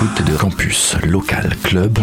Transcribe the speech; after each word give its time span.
l'écoute 0.00 0.22
de 0.24 0.36
Campus 0.36 0.94
Local 1.02 1.56
Club, 1.62 1.98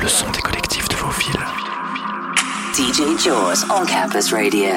le 0.00 0.08
son 0.08 0.28
des 0.30 0.40
collectifs 0.40 0.88
de 0.88 0.96
vos 0.96 1.10
villes. 1.10 1.46
DJ 2.74 3.22
Jaws 3.22 3.64
on 3.70 3.86
Campus 3.86 4.32
Radio. 4.32 4.70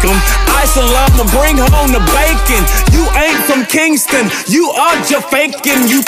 When 0.00 0.16
I 0.56 0.64
salama, 0.64 1.28
bring 1.36 1.60
home 1.60 1.92
the 1.92 2.00
bacon. 2.16 2.64
You 2.96 3.04
ain't 3.20 3.40
from 3.44 3.66
Kingston, 3.66 4.32
you 4.48 4.70
are 4.70 4.96
just 5.04 5.28
faking. 5.28 5.88
I 5.88 6.00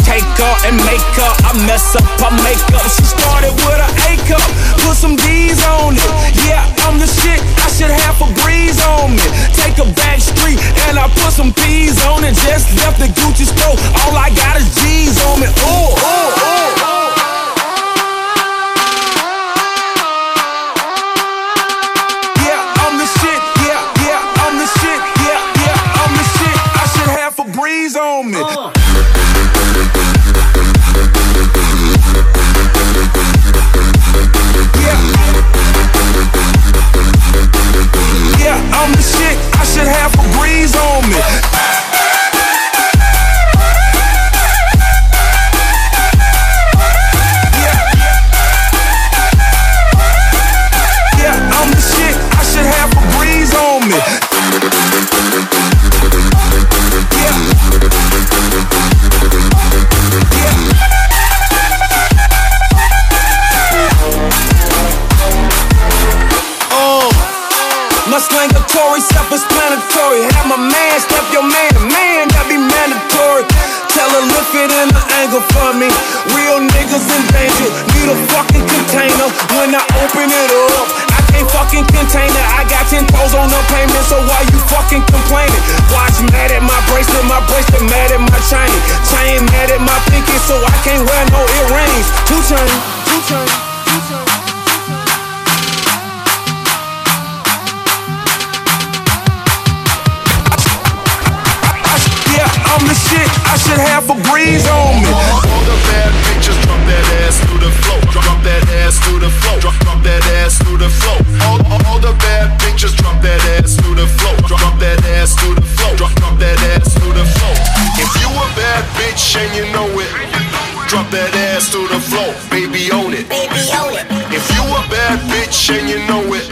bitch 119.32 119.40
and 119.40 119.56
you 119.56 119.72
know 119.72 119.88
it, 119.98 120.88
drop 120.88 121.10
that 121.10 121.32
ass 121.52 121.70
to 121.72 121.80
the 121.88 122.00
floor, 122.00 122.34
Baby, 122.50 122.90
own 122.92 123.12
it. 123.14 123.28
Baby, 123.28 123.64
own 123.72 123.94
it. 123.94 124.06
If 124.32 124.44
you 124.52 124.62
a 124.62 124.82
bad 124.88 125.20
bitch 125.30 125.70
and 125.72 125.88
you 125.88 125.98
know 126.06 126.22
it, 126.34 126.48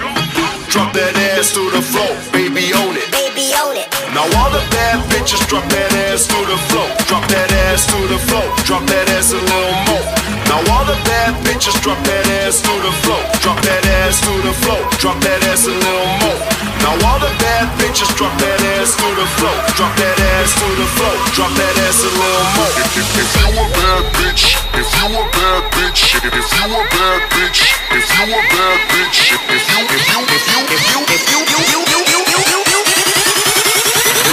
drop 0.71 0.93
that 0.94 1.15
ass 1.37 1.53
to 1.55 1.71
the 1.71 1.82
floor, 1.82 2.12
Baby, 2.32 2.73
own 2.73 2.97
it. 2.97 3.11
Baby, 3.12 3.53
own 3.61 3.77
it. 3.77 3.88
Now 4.15 4.25
all 4.41 4.50
the 4.50 4.65
bad 4.73 4.99
bitches 5.11 5.44
drop 5.49 5.65
that 5.71 5.93
ass 6.09 6.27
to 6.27 6.38
the 6.47 6.59
floor. 6.71 6.88
Drop 7.06 7.25
that 7.29 7.50
ass 7.69 7.87
to 7.87 7.99
the 8.09 8.19
floor. 8.19 8.47
Drop 8.65 8.82
that 8.88 9.09
ass 9.11 9.32
a 9.32 9.37
little 9.37 9.77
more. 9.87 10.19
Now 10.50 10.58
all 10.75 10.82
the 10.82 10.99
bad 11.06 11.38
bitches 11.47 11.79
drop 11.79 12.02
that 12.11 12.26
ass 12.43 12.58
to 12.67 12.75
the 12.82 12.91
floor. 13.06 13.23
Drop 13.38 13.62
that 13.62 13.87
ass 14.02 14.19
to 14.26 14.35
the 14.43 14.50
floor. 14.50 14.82
Drop 14.99 15.14
that 15.23 15.47
ass 15.47 15.70
a 15.70 15.70
little 15.70 16.11
more. 16.26 16.43
Now 16.82 16.99
all 17.06 17.23
the 17.23 17.31
bad 17.38 17.70
bitches 17.79 18.11
drop 18.19 18.35
that 18.43 18.58
ass 18.75 18.99
to 18.99 19.06
the 19.14 19.31
floor. 19.38 19.55
Drop 19.79 19.94
that 19.94 20.19
ass 20.35 20.50
to 20.58 20.67
the 20.75 20.88
floor. 20.99 21.14
Drop 21.38 21.55
that 21.55 21.75
ass 21.87 22.02
a 22.02 22.11
little 22.11 22.50
more. 22.58 22.67
If, 22.82 22.99
if, 22.99 23.14
if 23.14 23.31
you 23.31 23.62
a 23.62 23.64
bad 23.79 24.02
bitch, 24.19 24.58
if 24.75 24.91
you 24.91 25.06
a 25.14 25.23
bad 25.38 25.62
bitch, 25.70 26.19
if, 26.19 26.35
if 26.35 26.50
you 26.50 26.67
a 26.67 26.82
bad 26.99 27.23
bitch, 27.31 27.70
if 27.94 28.11
you 28.11 28.26
a 28.35 28.43
bad 28.50 28.79
bitch, 28.91 29.31
if, 29.31 29.46
you 29.46 29.55
if 29.55 29.70
you 29.70 29.87
if 29.87 30.11
you 30.11 30.19
if 30.19 30.50
you 30.50 30.67
if 30.67 30.67
you 30.67 30.67
if 30.67 30.82
you 30.82 31.06
if 31.06 31.06
you 31.06 31.06
if 31.06 31.14
you 31.14 31.14
if 31.14 31.31
you 31.31 31.55
if 31.94 31.96
you 32.00 32.05
if 32.05 32.05
you 32.05 32.11
if 32.11 32.50
you 32.50 32.58
if 32.58 32.75
you 32.75 33.31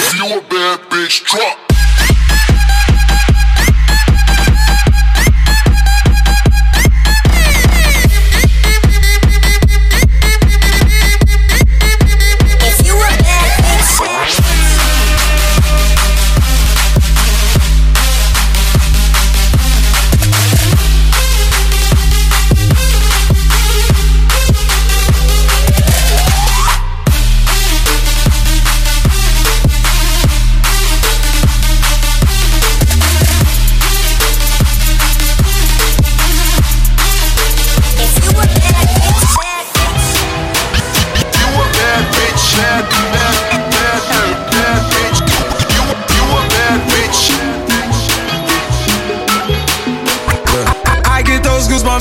if 0.01 0.17
you 0.17 0.33
a 0.33 0.41
bad 0.49 0.81
bitch, 0.89 1.29
drop. 1.29 1.67
If 1.69 1.76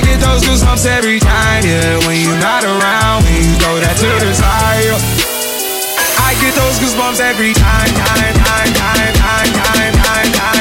I 0.00 0.02
get 0.02 0.18
those 0.18 0.42
goosebumps 0.44 0.86
every 0.86 1.20
time, 1.20 1.62
yeah. 1.62 1.98
When 2.06 2.18
you're 2.22 2.40
not 2.40 2.64
around, 2.64 3.22
when 3.24 3.34
you 3.36 3.52
throw 3.60 3.76
that 3.80 3.98
to 4.00 4.08
the 4.24 4.32
side, 4.32 4.96
I 6.24 6.32
get 6.40 6.54
those 6.56 6.80
goosebumps 6.80 7.20
every 7.20 7.52
time, 7.52 7.92
time, 7.92 8.32
time, 8.32 8.72
time, 8.72 9.12
time, 9.12 9.52
time, 9.52 9.92
time, 9.92 9.92
time. 9.92 10.32
time. 10.32 10.59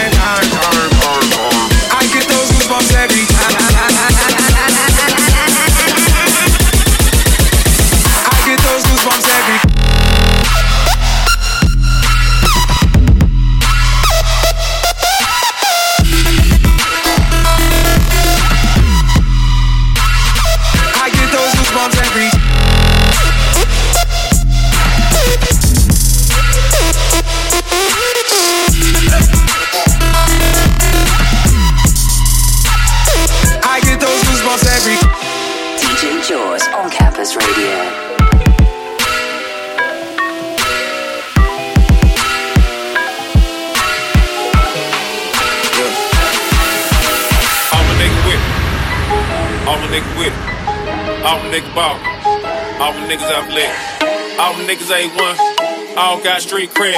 Niggas 54.70 54.86
niggas 54.86 54.92
athletic. 54.92 55.18
All 55.18 55.34
my 55.34 55.40
niggas 55.40 55.90
A1. 55.90 55.98
All 55.98 56.24
got 56.24 56.42
street 56.42 56.70
cred. 56.72 56.94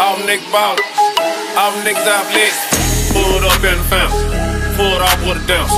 All 0.00 0.16
niggas 0.26 0.50
ballin'. 0.50 0.82
All 1.56 1.72
niggas 1.86 2.06
out 2.06 2.26
lit. 2.34 2.54
Pulled 3.12 3.44
up 3.44 3.62
in 3.62 3.78
the 3.78 3.86
fountain. 3.86 4.74
Pulled 4.76 5.02
off 5.02 5.20
with 5.22 5.38
a 5.38 5.46
dance. 5.46 5.72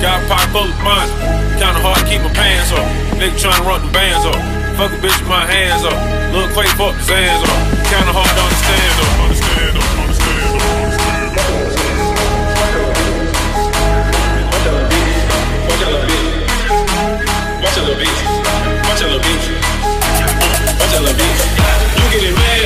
Got 0.00 0.26
pocket 0.28 0.50
full 0.50 0.64
of 0.64 0.82
money. 0.82 1.12
Kinda 1.60 1.80
hard 1.84 1.98
to 2.00 2.06
keep 2.08 2.22
my 2.22 2.32
pants 2.32 2.72
up. 2.72 2.86
Nigga 3.20 3.36
tryna 3.36 3.66
run 3.66 3.84
the 3.84 3.92
bands 3.92 4.24
up. 4.24 4.40
Fuck 4.76 4.92
a 4.92 4.96
bitch 4.96 5.18
with 5.20 5.28
my 5.28 5.44
hands 5.44 5.84
up. 5.84 5.98
Look 6.32 6.52
quick, 6.54 6.68
fuck 6.78 6.94
the 6.94 7.14
hands 7.14 7.42
up. 7.44 7.58
Kinda 7.90 8.12
hard 8.12 8.30
to 8.30 8.42
understand 8.42 8.94
up. 9.02 9.37
You 20.98 21.04
get 21.04 22.24
it, 22.24 22.34
I'm 22.36 22.57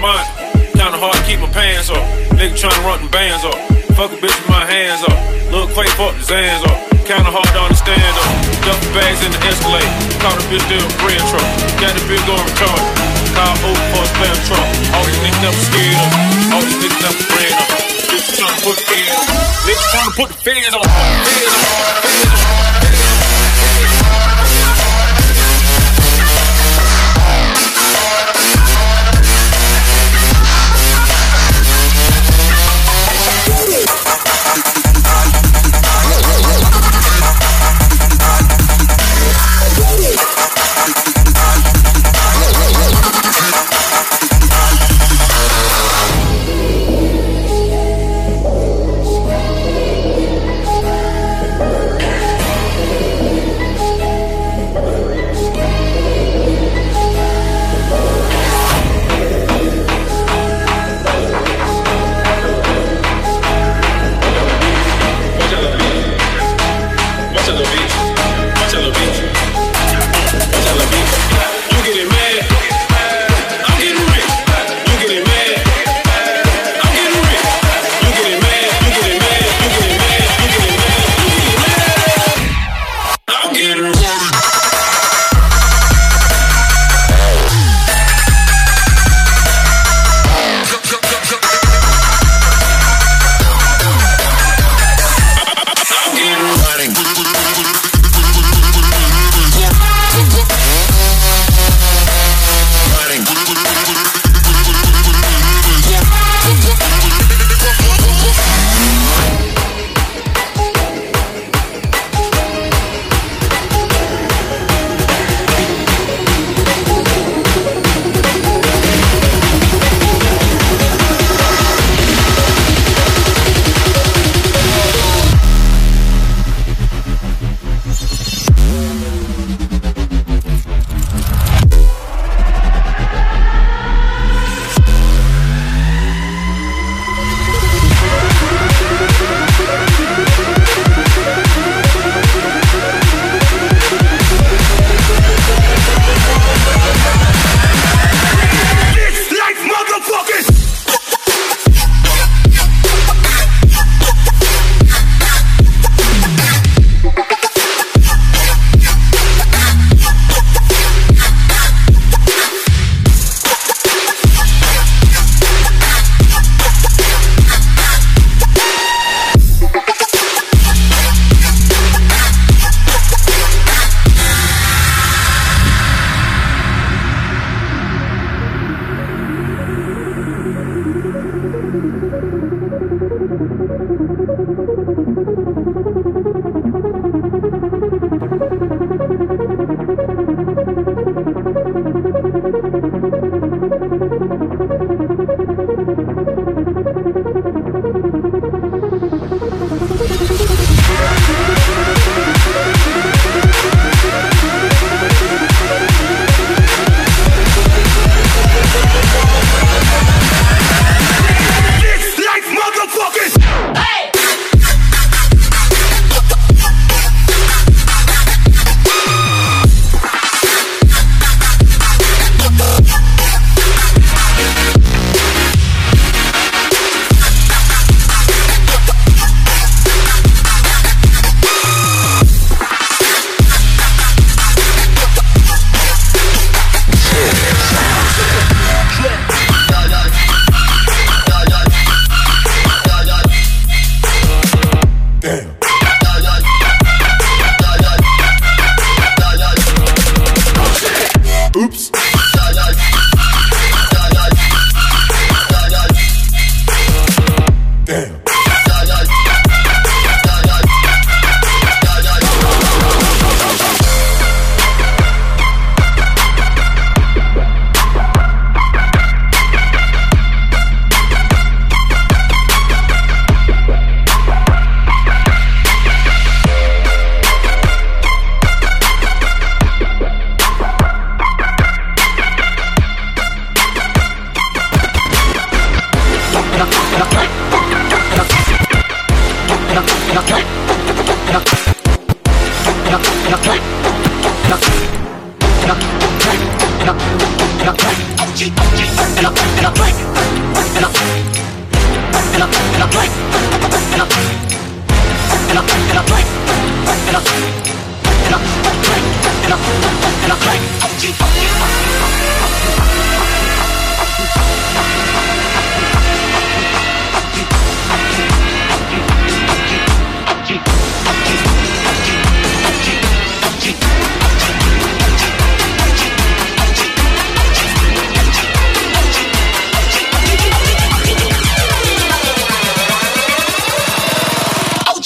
of 0.00 0.08
money. 0.08 0.24
Kinda 0.72 0.96
hard 0.96 1.14
to 1.14 1.22
keep 1.28 1.40
my 1.40 1.50
pants 1.52 1.92
up. 1.92 2.00
Nigga 2.36 2.56
tryna 2.56 2.82
run 2.88 3.04
the 3.04 3.12
bands 3.12 3.44
up. 3.44 3.56
Fuck 3.96 4.12
a 4.12 4.16
bitch 4.16 4.32
with 4.32 4.48
my 4.48 4.64
hands 4.64 5.04
up. 5.04 5.16
Look 5.52 5.70
quake, 5.76 5.92
fuck 6.00 6.16
the 6.16 6.24
Zans 6.24 6.64
up. 6.64 6.78
Kinda 7.04 7.28
hard 7.28 7.48
to 7.52 7.60
understand 7.68 8.14
up. 8.16 8.32
Duffel 8.64 8.90
bags 8.96 9.20
in 9.20 9.30
the 9.32 9.40
Escalade. 9.44 9.92
Caught 10.24 10.40
a 10.40 10.44
bitch 10.48 10.64
there 10.72 10.80
with 10.80 10.96
bread 11.04 11.22
truck. 11.28 11.48
Got 11.80 11.92
the 11.96 12.02
bitch 12.08 12.24
going 12.24 12.44
retarded. 12.48 12.88
Call 13.36 13.54
Uber 13.60 13.84
for 13.92 14.02
a 14.02 14.08
spare 14.08 14.38
truck. 14.48 14.66
All 14.96 15.04
these 15.04 15.20
niggas 15.20 15.42
never 15.44 15.62
scared 15.68 16.00
up. 16.00 16.12
All 16.54 16.62
these 16.64 16.78
niggas 16.80 17.00
never 17.04 17.22
ran 17.36 17.52
up. 17.60 17.68
Bitches 18.08 18.34
tryna 18.40 18.58
put 18.64 18.76
the 18.80 18.84
feds 18.88 19.12
on. 19.20 19.26
Niggas 19.68 19.88
tryna 19.92 20.12
put 20.16 20.28
the 20.32 20.38
feds 20.40 20.74
on. 20.74 20.86
Feds 20.88 21.04
on. 21.04 21.24
Feds 21.28 22.04
on. 22.04 22.09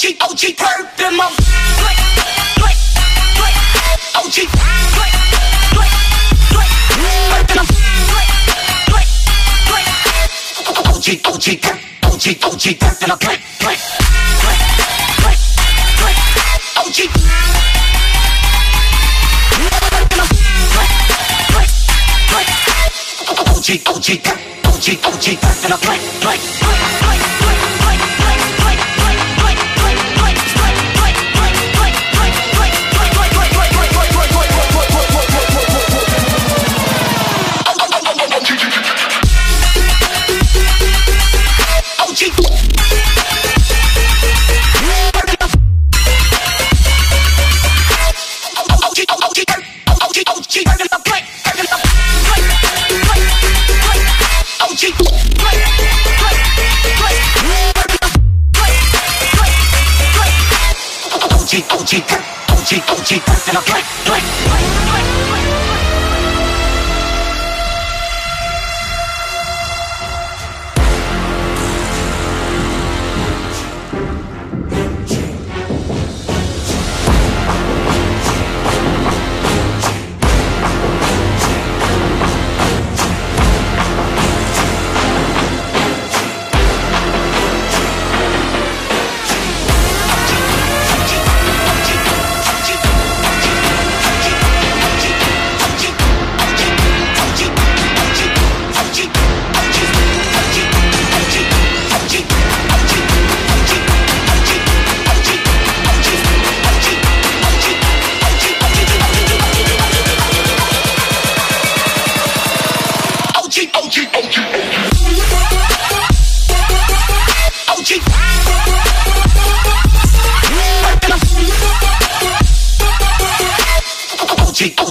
OG, 0.05 0.13
OG, 0.21 0.53
perp 0.53 0.99
in 1.01 1.17
my 1.17 1.25
flick, 1.81 1.97
flick, 2.61 2.77
flick, 3.33 3.57
OG, 4.13 4.37
flick, 4.93 5.13
flick, 5.73 5.93
flick, 6.53 6.69
perp 7.31 7.49
in 7.49 7.57
my 7.57 7.65
flick, 8.05 8.29
flick, 8.85 9.09
flick, 9.65 9.89
OG, 10.93 11.07
OG, 11.25 11.47
perp, 11.57 11.79
OG, 12.05 12.25
OG, 12.45 12.65
perp 12.77 13.01
in 13.01 13.09
OG 13.09 13.17
flick, 13.17 13.39
flick, 13.57 13.79
flick, 14.45 14.61
flick, 15.17 15.39
flick, 15.97 16.17
OG, 16.77 16.99
OG, 23.57 23.69
OG, 23.89 24.09
OG, 24.65 24.87
OG, 25.01 25.25
perp 25.41 25.65
in 25.65 25.71
my 25.71 25.77
flick, 25.77 26.01
flick, 26.21 26.41
flick. 26.41 27.44
and 63.47 63.57
I'll 63.57 63.65
break. 63.65 63.94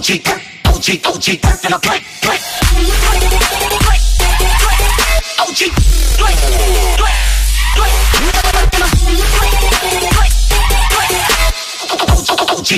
OG, 0.04 0.22
cut, 0.22 0.36
OG, 0.66 1.00
OG, 1.06 1.40
cut, 1.40 1.64
and 1.64 1.72
I 1.72 1.78
play, 1.78 2.00
play. 2.20 2.36
OG, 5.40 5.60
play, 6.18 6.34
play, 6.98 7.14
play. 7.72 7.92
OG, 11.64 12.36
OG, 12.52 12.72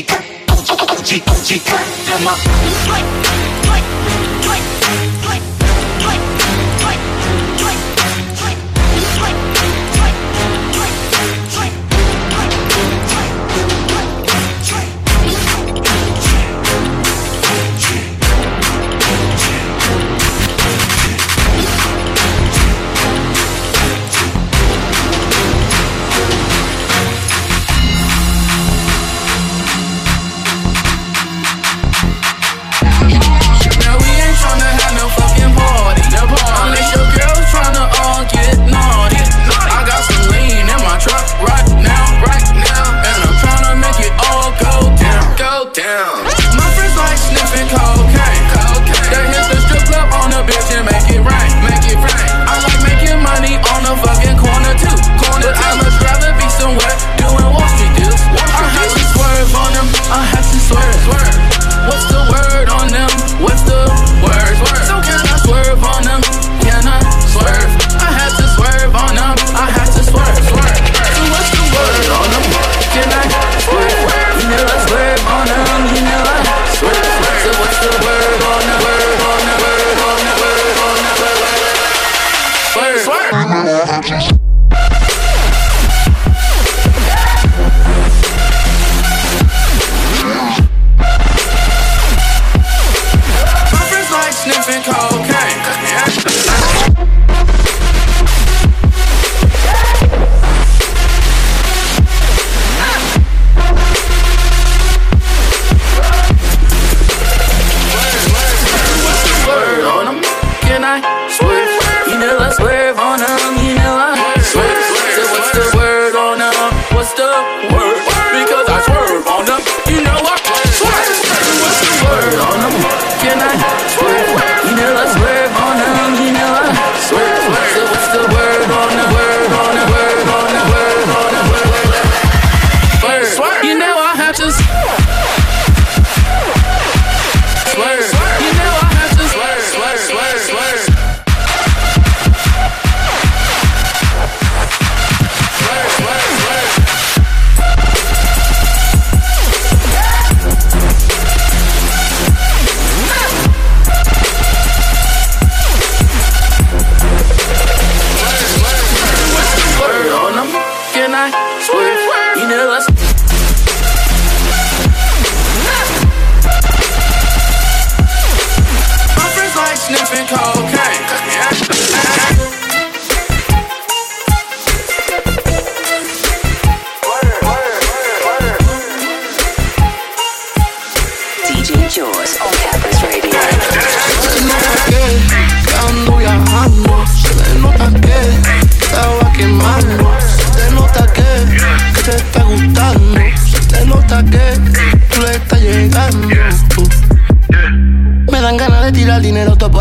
OG, 0.86 1.10
OG, 1.26 1.50
cut, 1.66 1.82
and 2.12 2.28
I 2.28 2.34
play. 2.86 3.15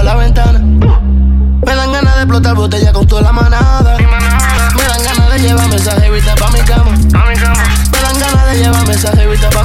la 0.05 0.15
ventana. 0.15 0.59
Me 0.59 1.75
dan 1.75 1.91
ganas 1.91 2.15
de 2.15 2.21
explotar 2.21 2.55
botella 2.55 2.93
con 2.93 3.07
toda 3.07 3.23
la 3.23 3.31
manada. 3.31 3.97
Me 3.97 4.83
dan 4.83 5.03
ganas 5.03 5.33
de 5.33 5.39
llevarme 5.39 5.75
esa 5.77 5.99
jevita 5.99 6.35
pa' 6.35 6.51
mi 6.51 6.59
cama. 6.59 6.91
Me 6.91 7.99
dan 8.01 8.19
ganas 8.19 8.45
de 8.45 8.57
llevarme 8.59 8.93
esa 8.93 9.11
jevita 9.17 9.49
pa' 9.49 9.64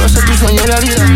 pude 0.00 0.06
hacer 0.06 0.24
tu 0.24 0.34
sueño 0.34 0.62
realidad. 0.64 1.06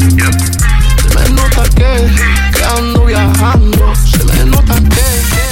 Se 1.03 1.18
me 1.18 1.31
nota 1.31 1.62
que, 1.75 2.57
que 2.57 2.64
ando 2.64 3.05
viajando. 3.07 3.94
Se 3.97 4.25
me 4.25 4.44
nota 4.44 4.75
que 4.75 5.43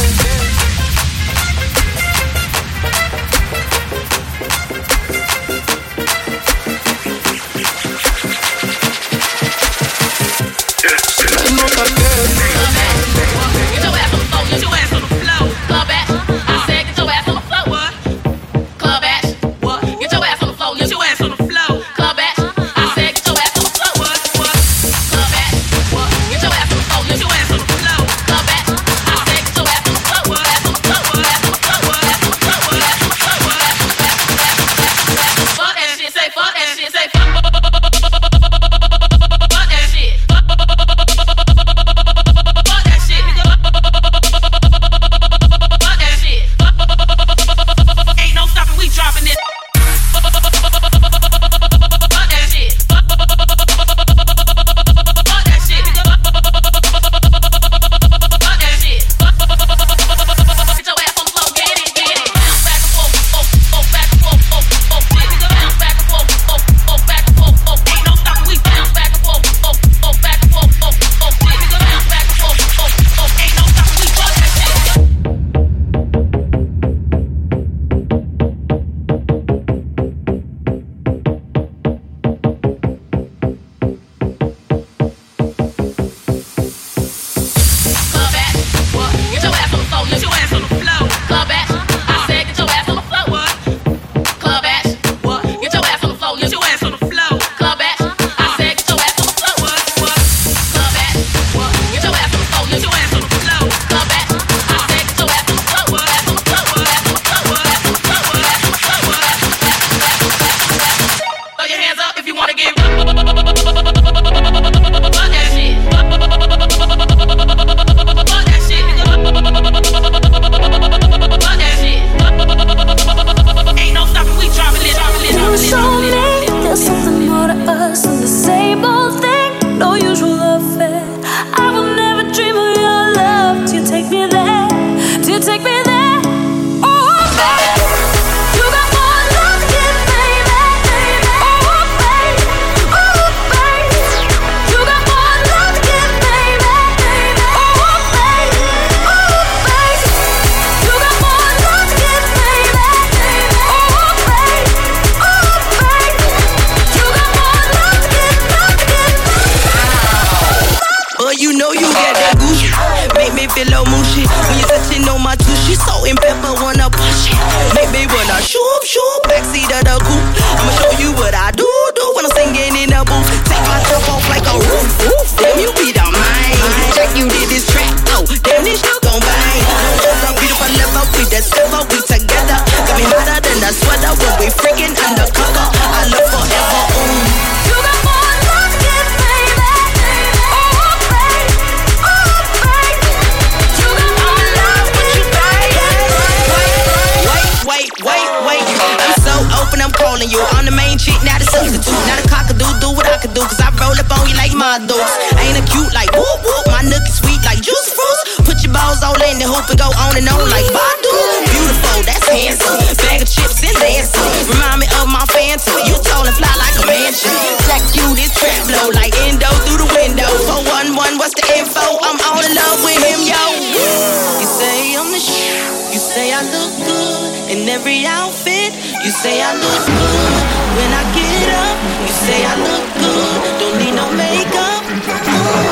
in 227.63 227.69
every 227.69 228.05
outfit. 228.07 228.75
You 229.05 229.11
say 229.11 229.41
I 229.41 229.55
look 229.55 229.87
good 229.87 230.43
when 230.77 230.91
I 231.01 231.03
get 231.15 231.49
up. 231.65 231.79
You 232.03 232.13
say 232.27 232.41
I 232.45 232.55
look 232.67 232.87
good, 232.99 233.39
don't 233.61 233.77
need 233.79 233.95
no 233.95 234.07
makeup. 234.19 234.83
Oh. 234.83 235.63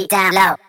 down 0.09 0.33
low. 0.33 0.68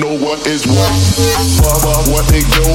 know 0.00 0.14
what 0.18 0.46
is 0.46 0.66
what. 0.66 0.92
What 2.08 2.26
they 2.30 2.42
do, 2.42 2.66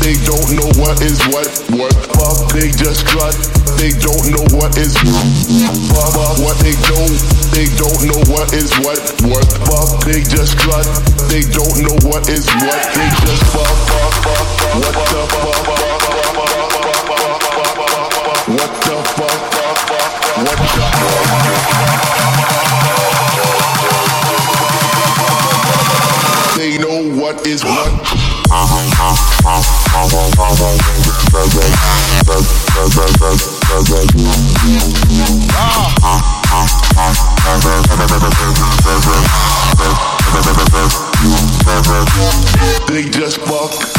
they 0.00 0.14
don't 0.22 0.50
know 0.54 0.70
what 0.78 1.00
is 1.02 1.18
what. 1.34 1.48
What 1.74 1.94
fuck 2.14 2.52
they 2.54 2.70
just 2.70 3.06
cut? 3.06 3.34
They 3.78 3.90
don't 3.90 4.30
know 4.30 4.44
what 4.56 4.76
is 4.78 4.94
what. 5.02 6.38
What 6.40 6.56
they 6.62 6.74
do? 6.86 7.38
they 7.54 7.66
don't 7.74 8.02
know 8.06 8.20
what 8.30 8.52
is 8.54 8.70
what. 8.86 8.98
What 9.26 9.46
fuck 9.66 10.04
they 10.06 10.22
just 10.22 10.58
cut? 10.58 10.86
They 11.26 11.42
don't 11.42 11.78
know 11.82 11.96
what 12.06 12.28
is 12.28 12.46
what. 12.46 12.80
They 12.94 13.08
just 13.26 13.42
fuck, 13.50 13.66
fuck, 13.90 14.14
fuck, 14.22 14.46
fuck. 14.58 14.78
What 14.78 14.94
the 14.94 15.22
fuck? 15.26 15.58
What 18.48 18.72
the 18.86 18.96
fuck? 19.18 19.38
What 20.38 20.58
the 20.58 20.66
fuck? 20.78 20.97
Is 27.46 27.64
what. 27.64 28.28
They 42.88 43.04
just 43.10 43.40
fuck 43.42 43.98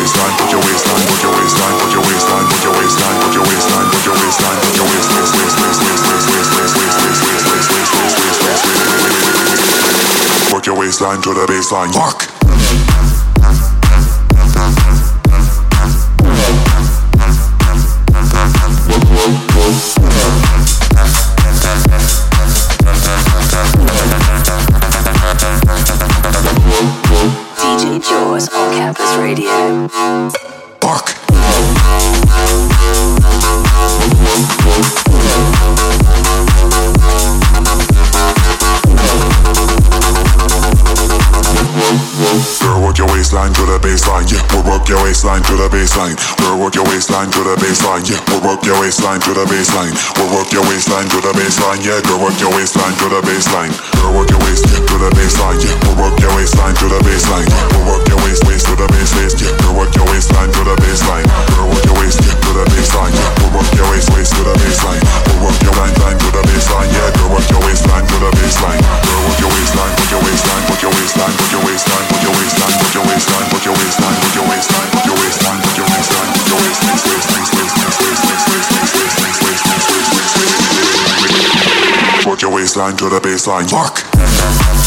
waistline, 0.00 0.34
put 0.36 0.52
your 0.52 0.60
waistline, 0.60 1.04
put 1.06 1.22
your 1.22 1.32
waistline, 1.32 2.46
put 2.50 2.62
your 2.62 2.74
waistline, 2.76 3.16
put 3.20 3.34
your 3.34 3.44
waistline, 3.44 3.86
put 3.90 4.04
your 4.04 4.16
waistline, 4.16 4.58
waist, 4.90 5.10
waist, 5.16 5.54
waist, 5.60 5.80
waist, 5.80 6.28
waist, 6.30 6.50
waist. 6.54 6.59
your 10.70 10.78
waistline 10.78 11.20
to 11.22 11.34
the 11.34 11.46
baseline. 11.46 11.92
Fuck. 11.92 12.30
Radio. 29.18 29.88
Fuck. 30.80 31.10
Waistline 43.30 43.54
to 43.54 43.62
the 43.62 43.78
baseline, 43.78 44.26
yeah. 44.26 44.42
We'll 44.50 44.66
work 44.66 44.90
your 44.90 44.98
waistline 45.06 45.38
to 45.46 45.54
the 45.54 45.70
baseline. 45.70 46.18
Girl, 46.42 46.58
work 46.58 46.74
your 46.74 46.82
waistline 46.90 47.30
to 47.30 47.46
the 47.46 47.54
baseline, 47.62 48.02
yeah. 48.02 48.18
We'll 48.26 48.42
work 48.42 48.58
your 48.66 48.74
waistline 48.82 49.22
to 49.22 49.30
the 49.30 49.46
baseline. 49.46 49.94
We'll 50.18 50.34
work 50.34 50.50
your 50.50 50.66
waistline 50.66 51.06
to 51.14 51.22
the 51.22 51.30
baseline, 51.38 51.78
yeah. 51.78 52.02
Girl, 52.10 52.18
work 52.18 52.34
your 52.42 52.50
waistline 52.50 52.90
to 52.98 53.06
the 53.06 53.22
baseline. 53.22 53.70
Girl, 54.02 54.18
work 54.18 54.34
your 54.34 54.42
waist 54.42 54.66
to 54.66 54.96
the 54.98 55.10
baseline, 55.14 55.62
yeah. 55.62 55.78
We'll 55.86 56.10
work 56.10 56.18
your 56.18 56.34
waistline 56.34 56.74
to 56.74 56.86
the 56.90 56.98
baseline. 57.06 57.46
We'll 57.70 57.86
work 57.86 58.02
your 58.10 58.18
waist 58.26 58.42
waist 58.50 58.66
to 58.66 58.74
the 58.74 58.90
base 58.90 59.14
waist, 59.14 59.38
yeah. 59.38 59.54
Girl, 59.62 59.78
work 59.78 59.94
your 59.94 60.10
waistline 60.10 60.50
to 60.50 60.62
the 60.66 60.74
baseline. 60.82 61.26
Girl, 61.54 61.70
work 61.70 61.86
your 61.86 61.98
waist 62.02 62.18
to 62.18 62.50
the 62.50 62.64
baseline, 62.66 63.14
yeah. 63.14 63.30
We'll 63.46 63.62
work 63.62 63.70
your 63.78 63.86
waist 63.94 64.10
waist 64.10 64.34
to 64.34 64.42
the 64.42 64.54
baseline. 64.58 65.02
We'll 65.30 65.46
work 65.46 65.58
your 65.62 65.74
line 65.78 65.94
line 66.02 66.18
to 66.18 66.28
the 66.34 66.42
baseline, 66.50 66.90
yeah. 66.90 67.14
Girl, 67.14 67.30
work 67.30 67.46
your 67.46 67.62
waistline 67.62 68.10
to 68.10 68.16
the 68.26 68.30
baseline. 68.34 68.82
Girl, 69.06 69.22
work 69.22 69.38
your 69.38 69.50
waistline, 69.54 69.94
work 69.94 70.10
your 70.10 70.22
waistline, 70.26 70.62
work 70.66 70.82
your 70.82 70.90
waistline, 70.98 71.34
work 71.38 71.52
your 71.54 71.62
waistline, 71.62 72.04
work 72.10 72.22
your 72.26 72.34
waistline, 72.34 72.74
work 72.74 72.90
your 72.90 73.06
waistline, 73.06 73.19
Put 82.22 82.42
your 82.42 82.52
waistline 82.52 82.96
to 82.96 83.08
the 83.08 83.20
baseline. 83.20 83.68
Fuck. 83.68 84.79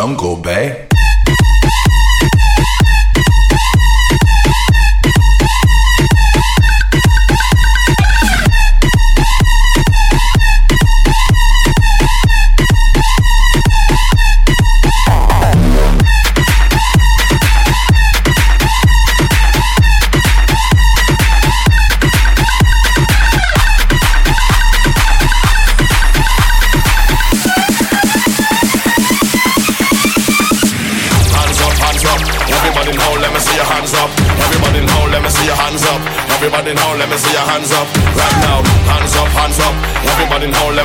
Jungle 0.00 0.36
Bay. 0.36 0.89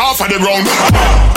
off 0.00 0.20
of 0.20 0.28
the 0.28 0.38
ground. 0.38 1.26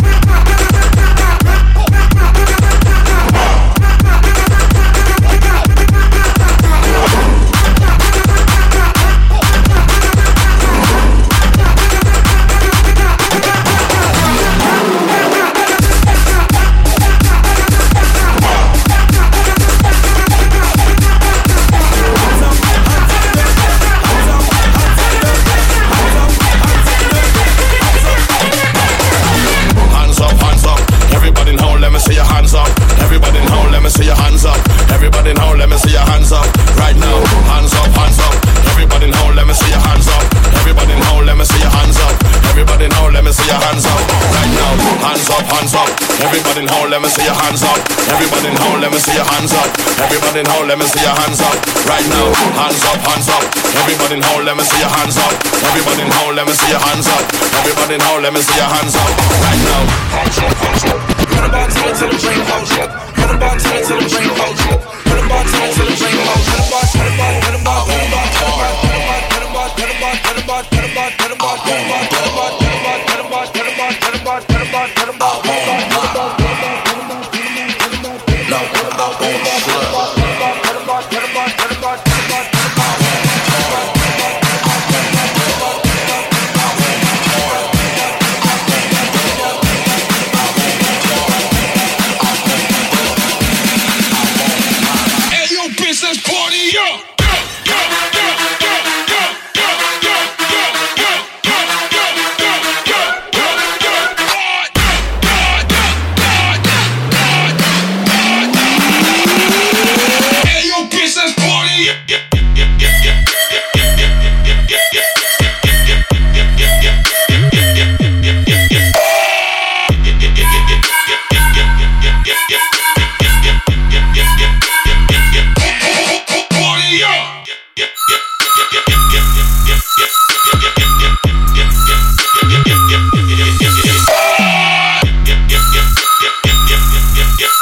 in 46.64 46.70
hole, 46.72 46.88
let 46.88 47.01
me 47.03 47.09
see 47.11 47.28
your 47.28 47.36
hands 47.36 47.61
up. 47.64 47.76
Everybody 48.07 48.47
in 48.47 48.55
hole, 48.55 48.80
let 48.80 48.91
me 48.91 48.99
see 48.99 49.11
your 49.14 49.28
hands 49.28 49.51
up. 49.51 49.68
Everybody 49.99 50.39
in 50.39 50.47
hole, 50.47 50.64
let 50.66 50.80
me 50.80 50.88
see 50.88 51.03
your 51.03 51.11
hands 51.11 51.41
up. 51.43 51.57
Right 51.84 52.07
now, 52.07 52.32
hands 52.55 52.84
up, 52.88 52.99
hands 53.03 53.28
up. 53.28 53.43
Everybody 53.84 54.16
in 54.16 54.24
hole, 54.24 54.43
let 54.47 54.55
me 54.55 54.64
see 54.64 54.80
your 54.80 54.88
hands 54.88 55.18
up. 55.20 55.34
Everybody 55.68 56.07
in 56.07 56.11
hole, 56.16 56.32
let 56.32 56.47
me 56.47 56.53
see 56.55 56.72
your 56.72 56.80
hands 56.80 57.07
up. 57.11 57.24
Everybody 57.59 57.95
in 57.99 58.03
hole, 58.07 58.22
let 58.24 58.32
me 58.32 58.39
see 58.39 58.55
your 58.55 58.72
hands 58.72 58.95
up. 58.95 59.11
Right 59.43 59.61
now, 59.68 59.84
hands 60.16 60.38
up, 60.39 60.55
hands 60.64 60.84
up. 60.88 60.99
Hit 61.34 61.43
'em 61.43 61.51
by 61.51 61.68
tight 61.68 61.93
till 61.99 62.07
the 62.07 62.18
brain 62.24 62.41
holds 62.47 62.72
up. 62.80 62.89
Hit 63.18 63.30
'em 63.30 63.39
by 63.43 63.51
tight 63.59 63.84
till 63.84 63.99
the 63.99 64.07
brain 64.07 64.32
holds 64.39 64.64
up. 64.72 64.80
Hit 65.03 65.20
'em 65.20 65.28
by 65.28 65.43
tight 65.51 65.72
till 65.76 65.88
the 65.89 65.95
brain 65.99 66.20
holds 66.24 66.47
up. 66.47 66.64
Hit 66.64 67.03
'em 67.03 67.18
by, 67.20 67.32
hit 67.43 67.53
'em 67.53 67.64
by, 67.64 67.76
hit 67.91 67.99
'em 67.99 68.11
by, 68.14 68.24
hit 68.24 68.43
'em 68.43 68.64
by, 68.64 68.84
hit 68.84 68.93
'em 68.93 69.03
by, 69.03 69.20
hit 69.28 69.43
'em 69.43 69.51
by, 69.51 69.72
hit 69.74 69.91
'em 69.91 69.99
by, 69.99 70.22
hit 70.24 70.32
'em 70.32 70.47
by, 70.47 70.61
hit 70.64 70.84
'em 70.84 70.93
by, 70.93 70.93
hit 70.93 70.93
'em 70.93 70.95
by, 70.95 71.09
hit 71.11 71.32
'em 71.32 71.39
by, 71.39 71.57
hit 71.64 71.76
'em 71.76 71.88
by, 71.89 72.03
hit 72.11 72.28
'em 72.28 72.59
by. 72.59 72.62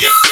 Yeah. 0.01 0.30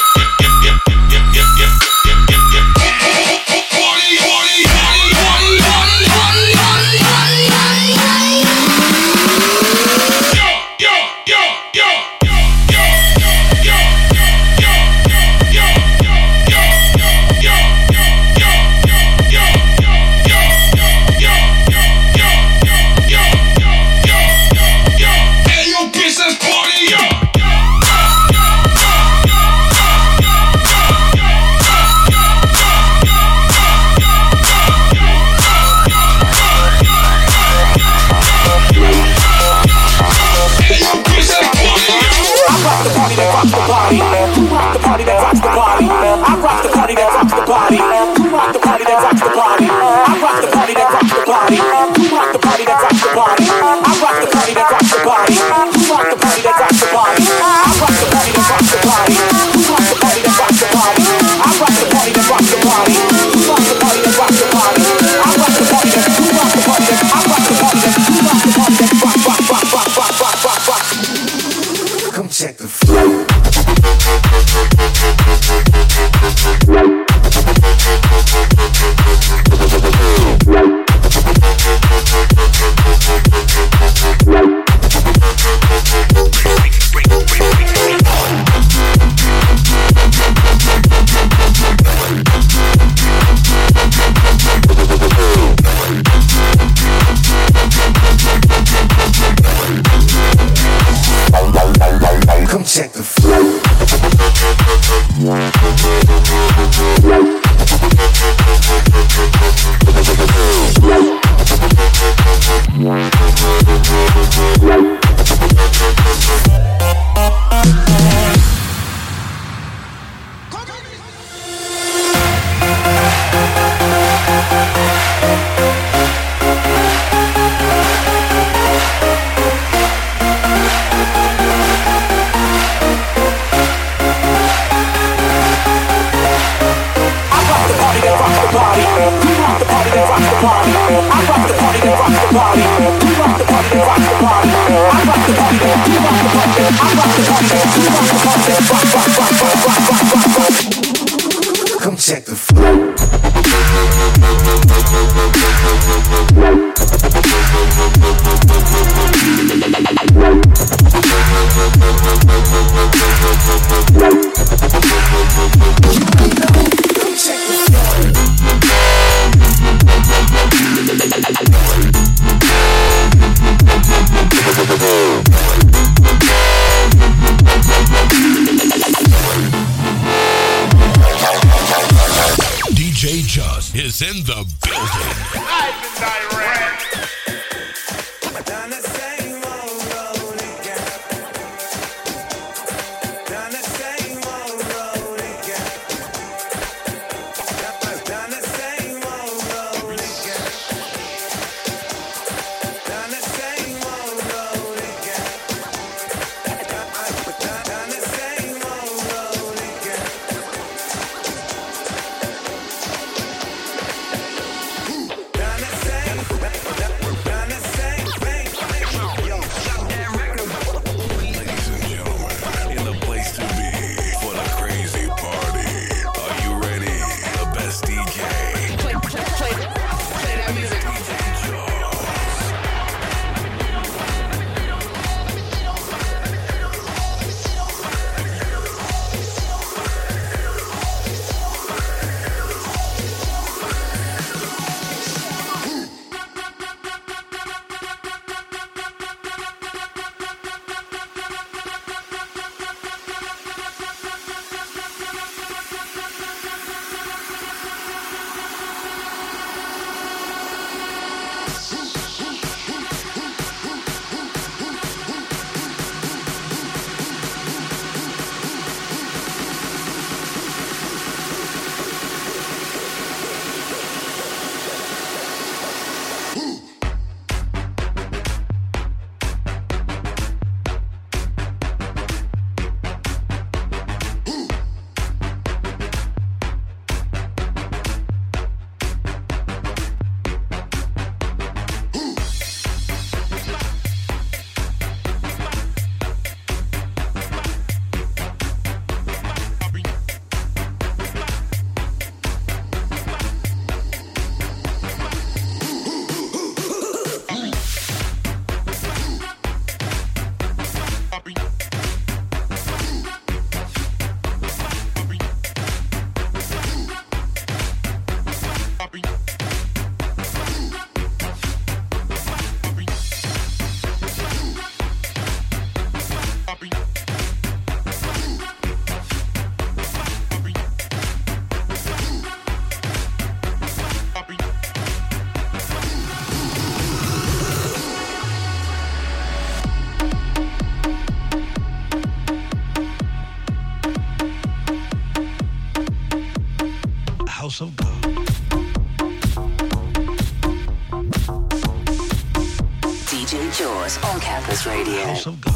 Radio. 354.66 355.49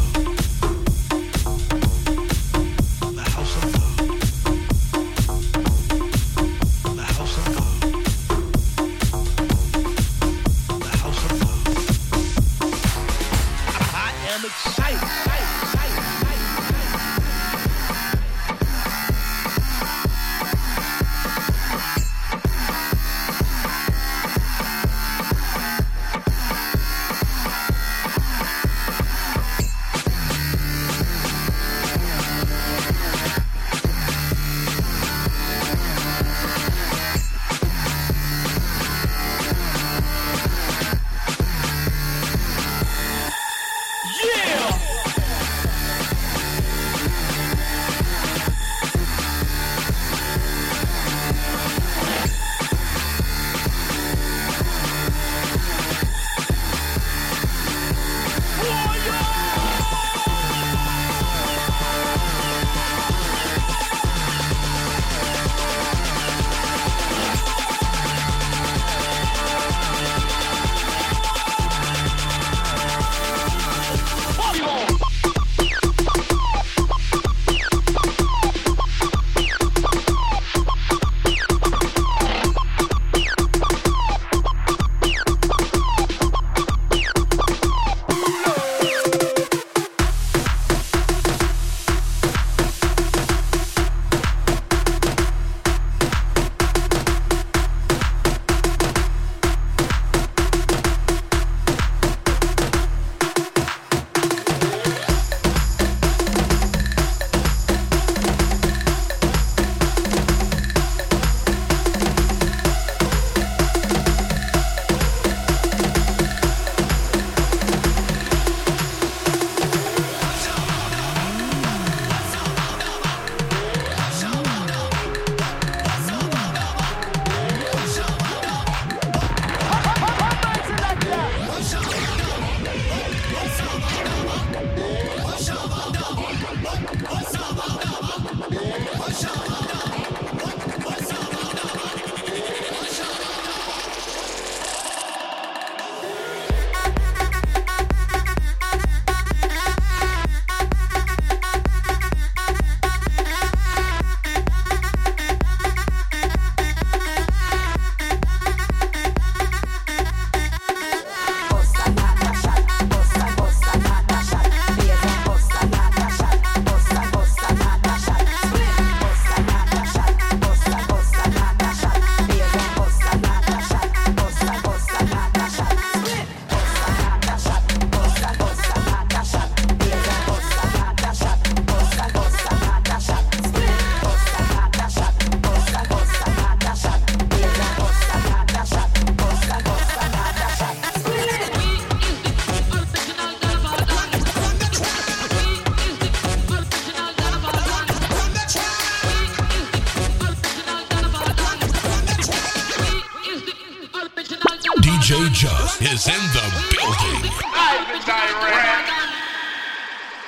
DJ 205.04 205.30
Just 205.34 205.82
is 205.82 206.08
in 206.08 206.14
the 206.32 206.48
building. 206.72 207.30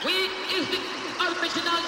We 0.03 0.11
is 0.51 0.67
the 0.67 0.79
original 1.23 1.79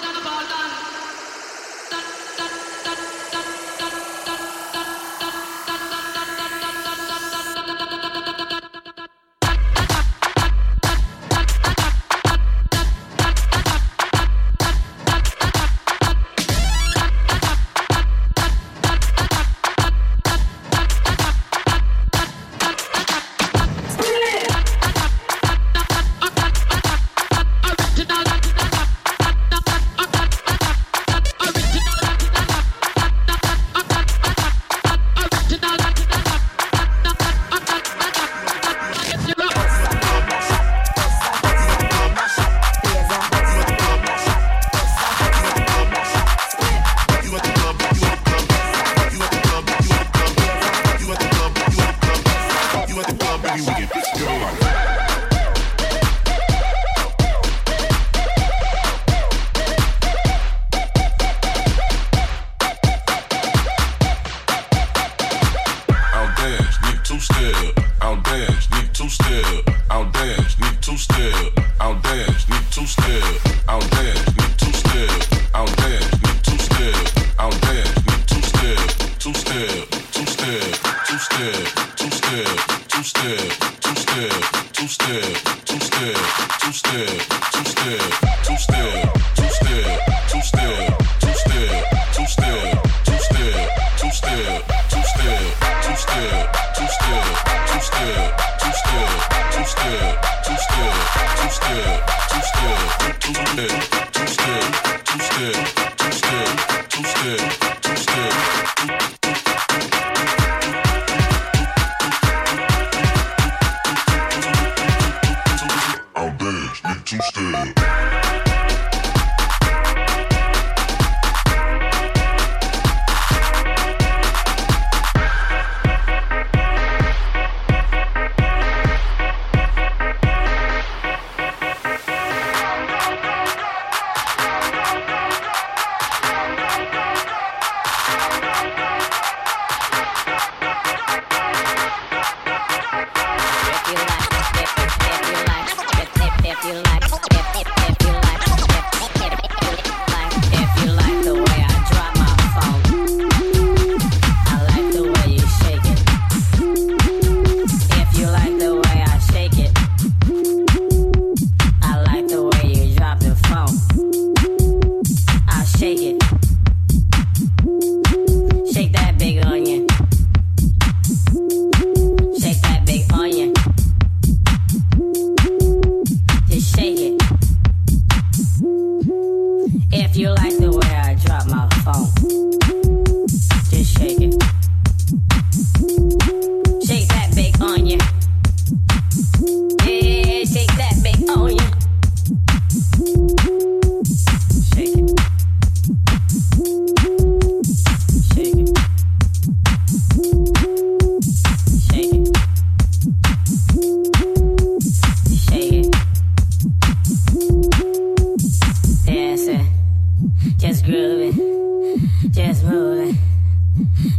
two 100.48 100.56
step, 100.56 100.94
two 101.36 101.50
step, 101.50 102.08
two 102.30 102.40
step, 102.40 103.20
two 103.20 103.34
step, 103.34 104.12
two 104.12 104.26
step, 104.26 105.04
two 105.04 105.20
step, 105.20 105.98
two 105.98 106.12
step, 106.12 106.88
two 106.88 107.04
step. 107.04 107.77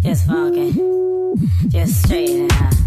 Just 0.10 0.26
funkin'. 0.26 0.74
Just 1.70 2.02
straighten 2.02 2.52
out. 2.52 2.79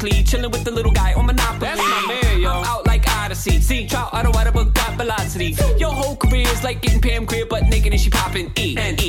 Eccentrically 0.00 0.24
chilling 0.24 0.50
with 0.50 0.64
the 0.64 0.70
little 0.70 0.92
guy 0.92 1.12
on 1.14 1.26
Monopoly. 1.26 1.60
That's 1.60 1.80
my 1.80 2.20
man, 2.22 2.40
yo. 2.40 2.50
I'm 2.50 2.64
out 2.64 2.86
like 2.86 3.06
Odyssey. 3.08 3.60
See, 3.60 3.86
trout 3.86 4.12
out 4.12 4.26
of 4.26 4.34
water, 4.34 4.52
but 4.52 4.74
got 4.74 4.96
velocity. 4.96 5.56
Your 5.78 5.92
whole 5.92 6.16
career 6.16 6.46
is 6.48 6.64
like 6.64 6.80
getting 6.80 7.00
Pam 7.00 7.26
but 7.48 7.64
naked 7.68 7.92
and 7.92 8.00
she 8.00 8.10
popping 8.10 8.52
E 8.58 8.76
and 8.78 8.99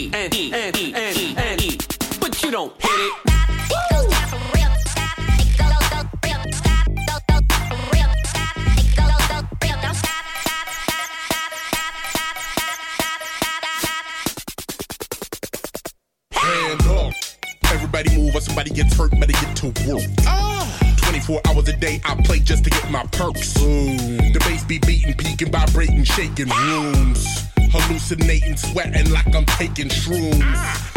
shaking 26.32 26.54
rooms. 26.68 27.26
Hallucinating, 27.74 28.58
sweating 28.58 29.12
like 29.12 29.34
I'm 29.34 29.46
taking 29.46 29.88
shrooms. 29.88 30.42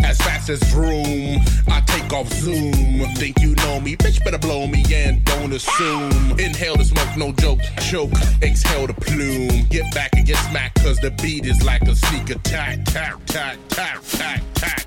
As 0.03 0.19
fast 0.19 0.49
as 0.49 0.61
vroom, 0.73 1.39
I 1.69 1.81
take 1.87 2.13
off 2.13 2.29
zoom. 2.33 2.73
Think 3.15 3.41
you 3.41 3.55
know 3.57 3.81
me, 3.81 3.97
bitch 3.97 4.23
better 4.25 4.39
blow 4.39 4.67
me 4.67 4.85
and 4.93 5.25
don't 5.25 5.53
assume. 5.53 6.33
Inhale 6.39 6.77
the 6.77 6.85
smoke, 6.85 7.17
no 7.17 7.33
joke. 7.33 7.61
Choke, 7.81 8.11
exhale 8.43 8.89
the 8.89 8.95
plume. 8.95 9.67
Get 9.71 9.95
back 9.95 10.11
and 10.15 10.27
get 10.27 10.37
smacked, 10.51 10.83
cause 10.83 10.99
the 10.99 11.13
beat 11.23 11.47
is 11.47 11.65
like 11.65 11.83
a 11.83 11.95
sneak 11.95 12.31
attack. 12.31 12.85
Tack, 12.87 13.25
tack, 13.27 13.59
tack, 13.69 14.01
tack, 14.09 14.43
tack, 14.55 14.87